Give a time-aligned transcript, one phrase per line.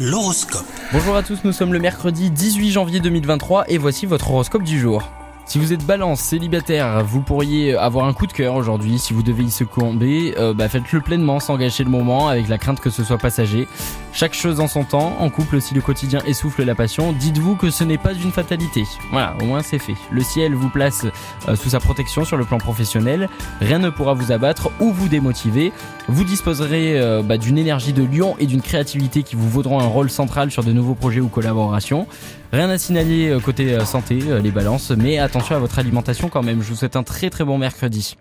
[0.00, 0.64] L'horoscope.
[0.92, 4.78] Bonjour à tous, nous sommes le mercredi 18 janvier 2023 et voici votre horoscope du
[4.78, 5.02] jour.
[5.48, 8.98] Si vous êtes balance, célibataire, vous pourriez avoir un coup de cœur aujourd'hui.
[8.98, 12.58] Si vous devez y succomber, euh, bah faites-le pleinement sans gâcher le moment avec la
[12.58, 13.66] crainte que ce soit passager.
[14.12, 17.70] Chaque chose en son temps, en couple si le quotidien essouffle la passion, dites-vous que
[17.70, 18.84] ce n'est pas une fatalité.
[19.10, 19.94] Voilà, au moins c'est fait.
[20.10, 21.06] Le ciel vous place
[21.48, 23.30] euh, sous sa protection sur le plan professionnel,
[23.62, 25.72] rien ne pourra vous abattre ou vous démotiver.
[26.08, 29.86] Vous disposerez euh, bah, d'une énergie de lion et d'une créativité qui vous vaudront un
[29.86, 32.06] rôle central sur de nouveaux projets ou collaborations.
[32.50, 36.62] Rien à signaler côté santé, les balances, mais attention à votre alimentation quand même.
[36.62, 38.16] Je vous souhaite un très très bon mercredi.